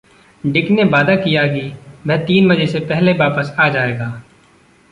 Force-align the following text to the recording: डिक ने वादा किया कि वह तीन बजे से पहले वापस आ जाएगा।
डिक 0.43 0.69
ने 0.71 0.83
वादा 0.83 1.15
किया 1.15 1.43
कि 1.47 1.61
वह 2.07 2.17
तीन 2.17 2.49
बजे 2.49 2.65
से 2.67 2.79
पहले 2.79 3.13
वापस 3.13 3.55
आ 3.59 3.69
जाएगा। 3.69 4.21